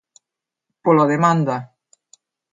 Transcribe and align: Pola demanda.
Pola 0.83 1.05
demanda. 1.13 1.57